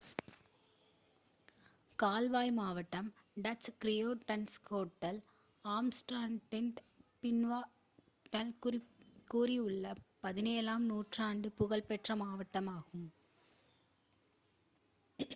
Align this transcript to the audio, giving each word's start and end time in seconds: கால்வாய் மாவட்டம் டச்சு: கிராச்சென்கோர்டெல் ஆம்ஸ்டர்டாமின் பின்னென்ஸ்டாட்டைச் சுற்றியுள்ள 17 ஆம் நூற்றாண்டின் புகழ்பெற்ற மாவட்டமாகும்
கால்வாய் 1.99 2.53
மாவட்டம் 2.55 3.09
டச்சு: 3.37 3.71
கிராச்சென்கோர்டெல் 3.81 5.19
ஆம்ஸ்டர்டாமின் 5.65 6.71
பின்னென்ஸ்டாட்டைச் 7.21 8.89
சுற்றியுள்ள 9.27 9.85
17 10.25 10.75
ஆம் 10.75 10.89
நூற்றாண்டின் 10.89 11.57
புகழ்பெற்ற 11.61 12.15
மாவட்டமாகும் 12.17 13.07